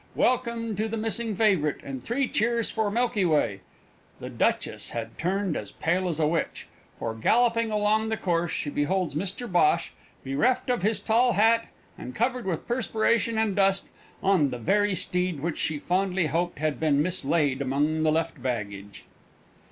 "Welcome 0.15 0.75
to 0.77 0.87
the 0.87 0.97
missing 0.97 1.35
favourite, 1.35 1.83
and 1.83 2.03
three 2.03 2.27
cheers 2.27 2.71
for 2.71 2.89
Milky 2.89 3.23
Way!" 3.23 3.59
The 4.19 4.31
Duchess 4.31 4.89
had 4.89 5.15
turned 5.19 5.55
as 5.55 5.73
pale 5.73 6.09
as 6.09 6.19
a 6.19 6.25
witch, 6.25 6.67
for, 6.97 7.13
galloping 7.13 7.69
along 7.69 8.09
the 8.09 8.17
course, 8.17 8.51
she 8.51 8.71
beholds 8.71 9.13
Mr 9.13 9.47
Bhosh, 9.47 9.91
bereft 10.23 10.71
of 10.71 10.81
his 10.81 10.99
tall 11.01 11.33
hat 11.33 11.67
and 11.99 12.15
covered 12.15 12.47
with 12.47 12.67
perspiration 12.67 13.37
and 13.37 13.55
dust, 13.55 13.91
on 14.23 14.49
the 14.49 14.57
very 14.57 14.95
steed 14.95 15.39
which 15.39 15.59
she 15.59 15.77
fondly 15.77 16.25
hoped 16.25 16.57
had 16.57 16.79
been 16.79 17.03
mislaid 17.03 17.61
among 17.61 18.01
the 18.01 18.11
left 18.11 18.41
luggage! 18.43 19.05